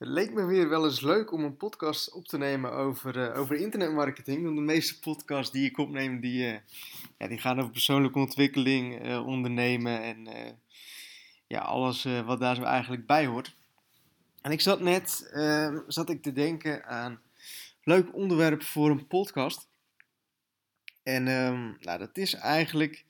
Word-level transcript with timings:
Het 0.00 0.08
leek 0.08 0.32
me 0.32 0.44
weer 0.44 0.68
wel 0.68 0.84
eens 0.84 1.00
leuk 1.00 1.32
om 1.32 1.44
een 1.44 1.56
podcast 1.56 2.12
op 2.12 2.26
te 2.26 2.38
nemen 2.38 2.72
over, 2.72 3.16
uh, 3.16 3.38
over 3.38 3.56
internetmarketing. 3.56 4.44
Want 4.44 4.56
de 4.56 4.62
meeste 4.62 4.98
podcasts 4.98 5.52
die 5.52 5.68
ik 5.68 5.78
opneem, 5.78 6.20
die, 6.20 6.52
uh, 6.52 6.58
ja, 7.18 7.28
die 7.28 7.38
gaan 7.38 7.58
over 7.58 7.70
persoonlijke 7.70 8.18
ontwikkeling, 8.18 9.06
uh, 9.06 9.26
ondernemen 9.26 10.02
en 10.02 10.28
ja, 11.46 11.60
alles 11.60 12.02
wat 12.24 12.40
daar 12.40 12.54
zo 12.54 12.62
eigenlijk 12.62 13.06
bij 13.06 13.26
hoort. 13.26 13.54
En 14.40 14.50
ik 14.50 14.60
zat 14.60 14.80
net 14.80 15.30
ehm, 15.32 15.78
zat 15.86 16.10
ik 16.10 16.22
te 16.22 16.32
denken 16.32 16.84
aan 16.84 17.20
leuk 17.82 18.14
onderwerp 18.14 18.62
voor 18.62 18.90
een 18.90 19.06
podcast. 19.06 19.68
En 21.02 21.28
um, 21.28 21.76
nou, 21.80 21.98
dat 21.98 22.16
is 22.16 22.34
eigenlijk 22.34 23.04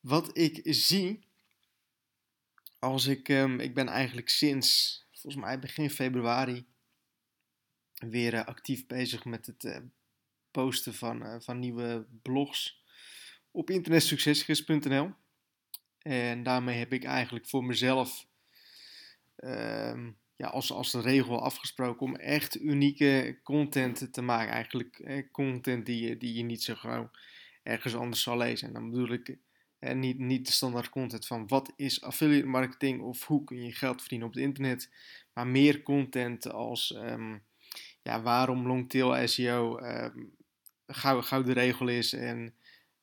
wat 0.00 0.38
ik 0.38 0.60
zie 0.64 1.24
als 2.78 3.06
ik, 3.06 3.28
um, 3.28 3.60
ik 3.60 3.74
ben 3.74 3.88
eigenlijk 3.88 4.28
sinds 4.28 5.02
volgens 5.24 5.44
mij 5.44 5.58
begin 5.58 5.90
februari 5.90 6.66
weer 7.94 8.34
uh, 8.34 8.44
actief 8.44 8.86
bezig 8.86 9.24
met 9.24 9.46
het 9.46 9.64
uh, 9.64 9.76
posten 10.50 10.94
van, 10.94 11.22
uh, 11.22 11.36
van 11.38 11.58
nieuwe 11.58 12.06
blogs 12.22 12.82
op 13.50 13.70
internetsuccesgids.nl. 13.70 15.12
En 15.98 16.42
daarmee 16.42 16.78
heb 16.78 16.92
ik 16.92 17.04
eigenlijk 17.04 17.46
voor 17.46 17.64
mezelf 17.64 18.26
ehm, 19.36 20.10
ja, 20.36 20.46
als, 20.46 20.72
als 20.72 20.94
regel 20.94 21.42
afgesproken 21.42 22.06
om 22.06 22.16
echt 22.16 22.60
unieke 22.60 23.40
content 23.42 24.12
te 24.12 24.22
maken. 24.22 24.52
Eigenlijk 24.52 25.28
content 25.32 25.86
die 25.86 26.16
die 26.16 26.34
je 26.34 26.42
niet 26.42 26.62
zo 26.62 26.74
gauw 26.74 27.10
ergens 27.62 27.94
anders 27.94 28.22
zal 28.22 28.36
lezen. 28.36 28.68
En 28.68 28.74
dan 28.74 28.90
bedoel 28.90 29.12
ik 29.12 29.38
en 29.84 29.98
niet, 29.98 30.18
niet 30.18 30.46
de 30.46 30.52
standaard 30.52 30.88
content 30.88 31.26
van 31.26 31.46
wat 31.46 31.72
is 31.76 32.02
affiliate 32.02 32.46
marketing 32.46 33.02
of 33.02 33.26
hoe 33.26 33.44
kun 33.44 33.62
je 33.62 33.72
geld 33.72 34.00
verdienen 34.00 34.26
op 34.26 34.34
het 34.34 34.42
internet. 34.42 34.90
Maar 35.32 35.46
meer 35.46 35.82
content 35.82 36.50
als 36.50 36.94
um, 36.96 37.42
ja, 38.02 38.22
waarom 38.22 38.66
longtail 38.66 39.28
SEO 39.28 39.78
um, 39.78 40.36
gauw 40.86 41.42
de 41.42 41.52
regel 41.52 41.88
is. 41.88 42.12
En 42.12 42.54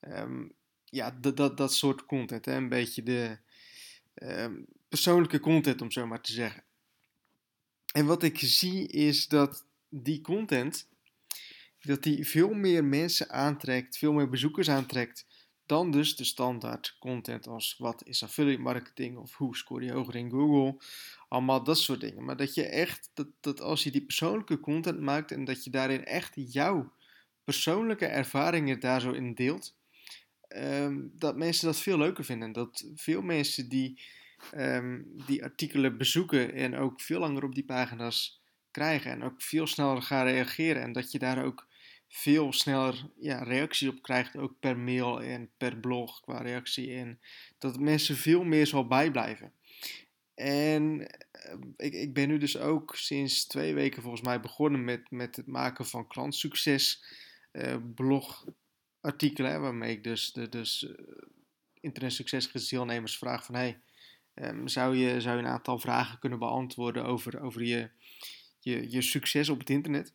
um, 0.00 0.52
ja, 0.84 1.10
dat, 1.10 1.36
dat, 1.36 1.56
dat 1.56 1.74
soort 1.74 2.06
content. 2.06 2.44
Hè? 2.44 2.54
Een 2.54 2.68
beetje 2.68 3.02
de 3.02 3.38
persoonlijke 4.88 5.40
content 5.40 5.82
om 5.82 5.90
zo 5.90 6.06
maar 6.06 6.20
te 6.20 6.32
zeggen. 6.32 6.64
En 7.92 8.06
wat 8.06 8.22
ik 8.22 8.38
zie 8.38 8.88
is 8.88 9.28
dat 9.28 9.66
die 9.88 10.20
content, 10.20 10.88
dat 11.80 12.02
die 12.02 12.26
veel 12.26 12.52
meer 12.52 12.84
mensen 12.84 13.30
aantrekt, 13.30 13.98
veel 13.98 14.12
meer 14.12 14.28
bezoekers 14.28 14.70
aantrekt 14.70 15.26
dan 15.70 15.90
dus 15.90 16.16
de 16.16 16.24
standaard 16.24 16.96
content 16.98 17.46
als 17.46 17.74
wat 17.78 18.06
is 18.06 18.22
affiliate 18.22 18.62
marketing 18.62 19.16
of 19.16 19.36
hoe 19.36 19.56
score 19.56 19.84
je 19.84 19.92
hoger 19.92 20.16
in 20.16 20.30
Google. 20.30 20.82
Allemaal 21.28 21.64
dat 21.64 21.78
soort 21.78 22.00
dingen. 22.00 22.24
Maar 22.24 22.36
dat 22.36 22.54
je 22.54 22.66
echt, 22.66 23.10
dat, 23.40 23.60
als 23.60 23.82
je 23.82 23.90
die 23.90 24.04
persoonlijke 24.04 24.60
content 24.60 25.00
maakt 25.00 25.32
en 25.32 25.44
dat 25.44 25.64
je 25.64 25.70
daarin 25.70 26.04
echt 26.04 26.32
jouw 26.34 26.92
persoonlijke 27.44 28.06
ervaringen 28.06 28.80
daar 28.80 29.00
zo 29.00 29.10
in 29.10 29.34
deelt. 29.34 29.76
Um, 30.56 31.12
dat 31.14 31.36
mensen 31.36 31.66
dat 31.66 31.80
veel 31.80 31.98
leuker 31.98 32.24
vinden. 32.24 32.52
Dat 32.52 32.90
veel 32.94 33.22
mensen 33.22 33.68
die 33.68 34.00
um, 34.56 35.12
die 35.26 35.44
artikelen 35.44 35.98
bezoeken 35.98 36.52
en 36.52 36.76
ook 36.76 37.00
veel 37.00 37.20
langer 37.20 37.44
op 37.44 37.54
die 37.54 37.64
pagina's 37.64 38.42
krijgen 38.70 39.10
en 39.10 39.22
ook 39.22 39.42
veel 39.42 39.66
sneller 39.66 40.02
gaan 40.02 40.26
reageren. 40.26 40.82
En 40.82 40.92
dat 40.92 41.12
je 41.12 41.18
daar 41.18 41.44
ook 41.44 41.68
veel 42.12 42.52
sneller 42.52 43.10
ja, 43.20 43.42
reacties 43.42 43.88
op 43.88 44.02
krijgt, 44.02 44.36
ook 44.36 44.54
per 44.60 44.78
mail 44.78 45.22
en 45.22 45.50
per 45.56 45.76
blog 45.76 46.20
qua 46.20 46.42
reactie. 46.42 46.94
En 46.94 47.20
dat 47.58 47.78
mensen 47.78 48.16
veel 48.16 48.44
meer 48.44 48.66
zal 48.66 48.86
bijblijven. 48.86 49.52
En 50.34 51.06
eh, 51.30 51.54
ik, 51.76 51.92
ik 51.92 52.14
ben 52.14 52.28
nu 52.28 52.38
dus 52.38 52.58
ook 52.58 52.96
sinds 52.96 53.46
twee 53.46 53.74
weken 53.74 54.02
volgens 54.02 54.22
mij 54.22 54.40
begonnen 54.40 54.84
met, 54.84 55.10
met 55.10 55.36
het 55.36 55.46
maken 55.46 55.86
van 55.86 56.06
klantsucces 56.06 57.04
blogartikelen. 57.94 59.60
Waarmee 59.60 59.92
ik 59.92 60.04
dus, 60.04 60.32
de, 60.32 60.48
dus 60.48 60.82
uh, 60.82 60.92
vraag 63.18 63.44
van... 63.44 63.54
Hey, 63.54 63.80
um, 64.34 64.68
zou, 64.68 64.96
je, 64.96 65.20
zou 65.20 65.36
je 65.36 65.42
een 65.42 65.50
aantal 65.50 65.78
vragen 65.78 66.18
kunnen 66.18 66.38
beantwoorden 66.38 67.04
over, 67.04 67.40
over 67.40 67.64
je, 67.64 67.90
je, 68.58 68.90
je 68.90 69.02
succes 69.02 69.48
op 69.48 69.58
het 69.58 69.70
internet? 69.70 70.12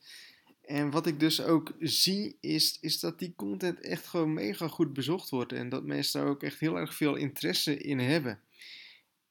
En 0.66 0.92
wat 0.92 1.06
ik 1.06 1.20
dus 1.20 1.42
ook 1.42 1.74
zie, 1.80 2.38
is, 2.40 2.78
is 2.82 3.00
dat 3.00 3.20
die 3.20 3.34
content 3.36 3.80
echt 3.80 4.08
gewoon 4.08 4.34
mega 4.34 4.68
goed 4.68 4.94
bezocht 4.94 5.30
wordt. 5.30 5.52
En 5.52 5.70
dat 5.70 5.84
mensen 5.84 6.20
daar 6.20 6.30
ook 6.30 6.44
echt 6.44 6.60
heel 6.60 6.78
erg 6.78 6.96
veel 6.96 7.16
interesse 7.16 7.78
in 7.78 8.00
hebben. 8.00 8.40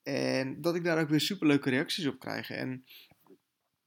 En 0.02 0.60
dat 0.60 0.74
ik 0.74 0.84
daar 0.84 1.00
ook 1.00 1.08
weer 1.08 1.20
superleuke 1.20 1.70
reacties 1.70 2.06
op 2.06 2.18
krijg. 2.18 2.50
En 2.50 2.84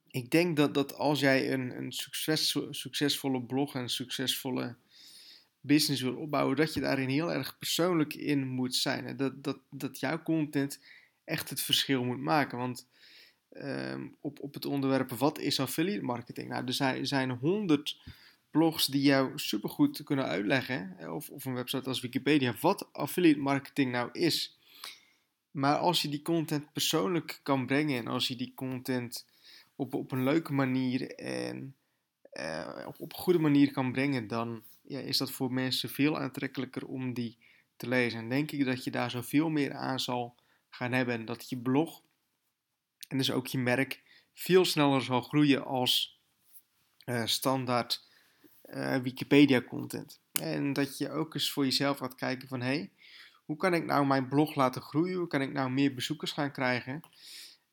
ik 0.07 0.29
denk 0.29 0.57
dat, 0.57 0.73
dat 0.73 0.93
als 0.93 1.19
jij 1.19 1.53
een, 1.53 1.77
een 1.77 1.91
succes, 1.91 2.57
succesvolle 2.69 3.41
blog 3.41 3.75
en 3.75 3.81
een 3.81 3.89
succesvolle 3.89 4.75
business 5.61 6.01
wil 6.01 6.15
opbouwen, 6.15 6.55
dat 6.55 6.73
je 6.73 6.79
daarin 6.79 7.09
heel 7.09 7.33
erg 7.33 7.57
persoonlijk 7.57 8.13
in 8.13 8.47
moet 8.47 8.75
zijn. 8.75 9.05
En 9.05 9.17
dat, 9.17 9.43
dat, 9.43 9.59
dat 9.69 9.99
jouw 9.99 10.23
content 10.23 10.79
echt 11.23 11.49
het 11.49 11.61
verschil 11.61 12.03
moet 12.03 12.19
maken. 12.19 12.57
Want 12.57 12.87
um, 13.53 14.15
op, 14.21 14.39
op 14.39 14.53
het 14.53 14.65
onderwerp 14.65 15.11
wat 15.11 15.39
is 15.39 15.59
affiliate 15.59 16.05
marketing. 16.05 16.49
Nou, 16.49 16.65
er 16.65 17.05
zijn 17.07 17.31
honderd 17.31 17.97
blogs 18.51 18.85
die 18.85 19.01
jou 19.01 19.31
supergoed 19.35 20.03
kunnen 20.03 20.25
uitleggen, 20.25 20.97
of, 21.13 21.29
of 21.29 21.45
een 21.45 21.53
website 21.53 21.87
als 21.87 22.01
Wikipedia, 22.01 22.55
wat 22.61 22.93
affiliate 22.93 23.39
marketing 23.39 23.91
nou 23.91 24.09
is. 24.11 24.59
Maar 25.51 25.77
als 25.77 26.01
je 26.01 26.09
die 26.09 26.21
content 26.21 26.73
persoonlijk 26.73 27.39
kan 27.43 27.65
brengen 27.65 27.99
en 27.99 28.07
als 28.07 28.27
je 28.27 28.35
die 28.35 28.53
content 28.55 29.27
op, 29.75 29.93
op 29.93 30.11
een 30.11 30.23
leuke 30.23 30.53
manier 30.53 31.15
en 31.15 31.75
uh, 32.33 32.83
op, 32.87 32.99
op 32.99 33.13
een 33.13 33.19
goede 33.19 33.39
manier 33.39 33.71
kan 33.71 33.91
brengen, 33.91 34.27
dan 34.27 34.63
ja, 34.81 34.99
is 34.99 35.17
dat 35.17 35.31
voor 35.31 35.53
mensen 35.53 35.89
veel 35.89 36.19
aantrekkelijker 36.19 36.85
om 36.85 37.13
die 37.13 37.37
te 37.75 37.87
lezen. 37.87 38.19
En 38.19 38.29
denk 38.29 38.51
ik 38.51 38.65
dat 38.65 38.83
je 38.83 38.91
daar 38.91 39.11
zoveel 39.11 39.49
meer 39.49 39.73
aan 39.73 39.99
zal 39.99 40.35
gaan 40.69 40.91
hebben 40.91 41.15
en 41.15 41.25
dat 41.25 41.49
je 41.49 41.57
blog 41.57 42.01
en 43.07 43.17
dus 43.17 43.31
ook 43.31 43.47
je 43.47 43.57
merk 43.57 44.03
veel 44.33 44.65
sneller 44.65 45.01
zal 45.01 45.21
groeien 45.21 45.65
als 45.65 46.21
uh, 47.05 47.25
standaard 47.25 48.07
uh, 48.65 48.97
Wikipedia 48.97 49.61
content. 49.61 50.21
En 50.31 50.73
dat 50.73 50.97
je 50.97 51.11
ook 51.11 51.33
eens 51.33 51.51
voor 51.51 51.63
jezelf 51.63 51.97
gaat 51.97 52.15
kijken 52.15 52.47
van 52.47 52.61
hé, 52.61 52.67
hey, 52.67 52.91
hoe 53.45 53.57
kan 53.57 53.73
ik 53.73 53.85
nou 53.85 54.05
mijn 54.05 54.27
blog 54.27 54.55
laten 54.55 54.81
groeien? 54.81 55.17
Hoe 55.17 55.27
kan 55.27 55.41
ik 55.41 55.51
nou 55.51 55.69
meer 55.69 55.93
bezoekers 55.93 56.31
gaan 56.31 56.51
krijgen? 56.51 57.01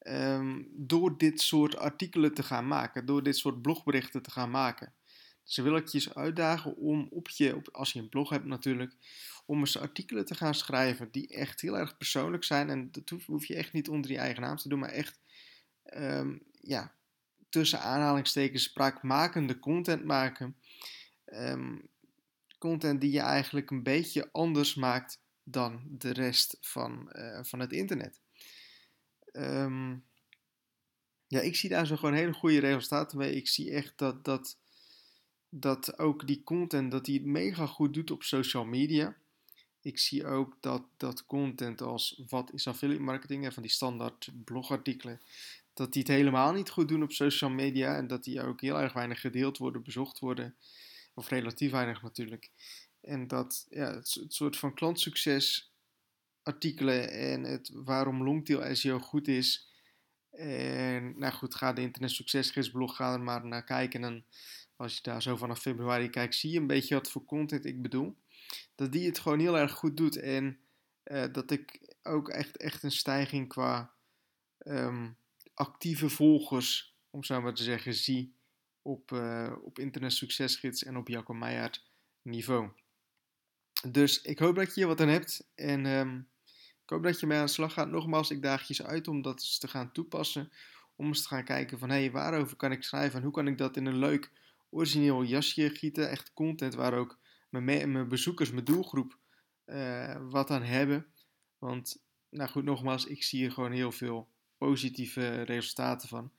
Um, 0.07 0.69
door 0.73 1.19
dit 1.19 1.41
soort 1.41 1.77
artikelen 1.77 2.35
te 2.35 2.43
gaan 2.43 2.67
maken, 2.67 3.07
door 3.07 3.23
dit 3.23 3.37
soort 3.37 3.63
blogberichten 3.63 4.23
te 4.23 4.31
gaan 4.31 4.51
maken. 4.51 4.93
Dus 5.45 5.57
wil 5.57 5.77
ik 5.77 5.87
je 5.87 5.99
eens 5.99 6.15
uitdagen 6.15 6.77
om 6.77 7.07
op 7.11 7.29
je, 7.29 7.63
als 7.73 7.93
je 7.93 7.99
een 7.99 8.09
blog 8.09 8.31
hebt 8.31 8.45
natuurlijk, 8.45 8.97
om 9.47 9.59
eens 9.59 9.79
artikelen 9.79 10.25
te 10.25 10.35
gaan 10.35 10.55
schrijven 10.55 11.09
die 11.11 11.29
echt 11.29 11.61
heel 11.61 11.79
erg 11.79 11.97
persoonlijk 11.97 12.45
zijn. 12.45 12.71
En 12.71 12.89
dat 12.93 13.13
hoef 13.27 13.47
je 13.47 13.55
echt 13.55 13.73
niet 13.73 13.89
onder 13.89 14.11
je 14.11 14.19
eigen 14.19 14.43
naam 14.43 14.57
te 14.57 14.69
doen, 14.69 14.79
maar 14.79 14.89
echt 14.89 15.21
um, 15.97 16.43
ja, 16.61 16.93
tussen 17.49 17.81
aanhalingstekens 17.81 18.63
spraakmakende 18.63 19.59
content 19.59 20.05
maken. 20.05 20.57
Um, 21.27 21.89
content 22.59 23.01
die 23.01 23.11
je 23.11 23.21
eigenlijk 23.21 23.71
een 23.71 23.83
beetje 23.83 24.29
anders 24.33 24.75
maakt 24.75 25.21
dan 25.43 25.83
de 25.89 26.13
rest 26.13 26.57
van, 26.61 27.11
uh, 27.13 27.39
van 27.43 27.61
het 27.61 27.73
internet. 27.73 28.21
Um, 29.33 30.05
ja, 31.27 31.41
ik 31.41 31.57
zie 31.57 31.71
daar 31.71 31.87
zo 31.87 31.97
gewoon 31.97 32.15
hele 32.15 32.33
goede 32.33 32.59
resultaten 32.59 33.19
mee. 33.19 33.35
Ik 33.35 33.49
zie 33.49 33.71
echt 33.71 33.99
dat, 33.99 34.25
dat, 34.25 34.57
dat 35.49 35.99
ook 35.99 36.27
die 36.27 36.43
content, 36.45 36.91
dat 36.91 37.05
die 37.05 37.19
het 37.19 37.27
mega 37.27 37.67
goed 37.67 37.95
doet 37.95 38.11
op 38.11 38.23
social 38.23 38.65
media. 38.65 39.17
Ik 39.81 39.99
zie 39.99 40.27
ook 40.27 40.57
dat, 40.61 40.83
dat 40.97 41.27
content 41.27 41.83
als 41.83 42.23
wat 42.29 42.53
is 42.53 42.67
affiliate 42.69 43.03
marketing, 43.03 43.55
van 43.55 43.63
die 43.63 43.73
standaard 43.73 44.31
blogartikelen, 44.45 45.21
dat 45.75 45.93
die 45.93 46.03
het 46.03 46.11
helemaal 46.11 46.53
niet 46.53 46.71
goed 46.71 46.89
doen 46.89 47.03
op 47.03 47.13
social 47.13 47.51
media 47.51 47.97
en 47.97 48.07
dat 48.07 48.25
die 48.25 48.43
ook 48.43 48.61
heel 48.61 48.81
erg 48.81 48.93
weinig 48.93 49.21
gedeeld 49.21 49.59
worden, 49.59 49.83
bezocht 49.83 50.19
worden, 50.19 50.57
of 51.15 51.29
relatief 51.29 51.71
weinig 51.71 52.03
natuurlijk. 52.03 52.51
En 53.01 53.27
dat 53.27 53.67
ja, 53.71 53.95
het, 53.95 54.19
soort 54.29 54.57
van 54.57 54.75
klantsucces 54.75 55.73
artikelen 56.43 57.11
en 57.11 57.43
het 57.43 57.71
waarom 57.73 58.25
longtail 58.25 58.75
SEO 58.77 58.99
goed 58.99 59.29
is. 59.29 59.73
En 60.31 61.19
nou 61.19 61.33
goed, 61.33 61.55
ga 61.55 61.73
de 61.73 61.81
internet 61.81 62.11
succesgidsblog, 62.11 62.97
ga 62.97 63.13
er 63.13 63.21
maar 63.21 63.47
naar 63.47 63.65
kijken. 63.65 64.05
En 64.05 64.27
als 64.77 64.95
je 64.95 65.03
daar 65.03 65.23
zo 65.23 65.37
vanaf 65.37 65.61
februari 65.61 66.11
kijkt, 66.11 66.35
zie 66.35 66.51
je 66.51 66.59
een 66.59 66.67
beetje 66.67 66.95
wat 66.95 67.11
voor 67.11 67.25
content 67.25 67.65
ik 67.65 67.83
bedoel. 67.83 68.17
Dat 68.75 68.93
die 68.93 69.07
het 69.07 69.19
gewoon 69.19 69.39
heel 69.39 69.59
erg 69.59 69.73
goed 69.73 69.97
doet. 69.97 70.17
En 70.17 70.59
uh, 71.05 71.25
dat 71.33 71.51
ik 71.51 71.95
ook 72.03 72.29
echt, 72.29 72.57
echt 72.57 72.83
een 72.83 72.93
stijging 72.93 73.49
qua 73.49 73.95
um, 74.59 75.17
actieve 75.55 76.09
volgers, 76.09 76.97
om 77.11 77.25
zo 77.25 77.41
maar 77.41 77.55
te 77.55 77.63
zeggen, 77.63 77.95
zie 77.95 78.35
op, 78.83 79.11
uh, 79.11 79.53
op 79.63 79.79
Internet 79.79 80.13
Succesgids 80.13 80.85
en 80.85 80.97
op 80.97 81.09
Jacco 81.09 81.35
Meijer 81.35 81.83
niveau. 82.23 82.71
Dus 83.89 84.21
ik 84.21 84.39
hoop 84.39 84.55
dat 84.55 84.67
je 84.67 84.73
hier 84.75 84.87
wat 84.87 85.01
aan 85.01 85.09
hebt 85.09 85.49
en 85.55 85.87
um, 85.87 86.29
ik 86.85 86.91
hoop 86.91 87.03
dat 87.03 87.21
je 87.21 87.27
mee 87.27 87.39
aan 87.39 87.45
de 87.45 87.51
slag 87.51 87.73
gaat. 87.73 87.91
Nogmaals, 87.91 88.31
ik 88.31 88.43
daag 88.43 88.61
je 88.61 88.67
eens 88.69 88.83
uit 88.83 89.09
om 89.09 89.23
dat 89.23 89.61
te 89.61 89.69
gaan 89.69 89.93
toepassen. 89.93 90.53
om 90.97 91.07
eens 91.07 91.23
te 91.23 91.29
gaan 91.29 91.45
kijken 91.45 91.79
van 91.79 91.91
hé, 91.91 91.99
hey, 91.99 92.11
waarover 92.11 92.57
kan 92.57 92.73
ik 92.73 92.83
schrijven 92.83 93.19
en 93.19 93.25
hoe 93.25 93.33
kan 93.33 93.47
ik 93.47 93.59
dat 93.59 93.77
in 93.77 93.87
een 93.87 93.99
leuk 93.99 94.31
origineel 94.71 95.25
jasje 95.25 95.71
gieten. 95.71 96.11
Echt 96.11 96.33
content 96.33 96.75
waar 96.75 96.95
ook 96.95 97.19
mijn, 97.49 97.93
mijn 97.93 98.09
bezoekers, 98.09 98.51
mijn 98.51 98.65
doelgroep 98.65 99.19
uh, 99.67 100.17
wat 100.31 100.51
aan 100.51 100.63
hebben. 100.63 101.07
Want, 101.59 102.05
nou 102.29 102.51
goed, 102.51 102.65
nogmaals, 102.65 103.07
ik 103.07 103.23
zie 103.23 103.45
er 103.45 103.53
gewoon 103.53 103.73
heel 103.73 103.93
veel 103.93 104.29
positieve 104.67 105.43
resultaten 105.43 106.09
van. 106.09 106.33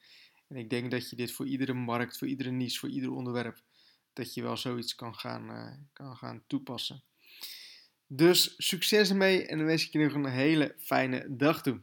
En 0.48 0.56
ik 0.56 0.70
denk 0.70 0.92
dat 0.92 1.10
je 1.10 1.16
dit 1.16 1.32
voor 1.32 1.48
iedere 1.48 1.74
markt, 1.74 2.18
voor 2.18 2.28
iedere 2.28 2.52
niche, 2.52 2.80
voor 2.80 2.90
ieder 2.90 3.12
onderwerp, 3.12 3.62
dat 4.14 4.34
je 4.34 4.42
wel 4.42 4.58
zoiets 4.58 4.96
kan 4.96 5.16
gaan, 5.16 5.50
uh, 5.50 5.72
kan 5.94 6.18
gaan 6.18 6.44
toepassen. 6.48 7.04
Dus 8.08 8.54
succes 8.58 9.10
ermee 9.10 9.46
en 9.46 9.58
dan 9.58 9.66
wens 9.66 9.86
ik 9.86 9.94
je 9.94 10.00
nog 10.00 10.14
een 10.14 10.26
hele 10.26 10.76
fijne 10.78 11.26
dag 11.30 11.62
toe. 11.62 11.82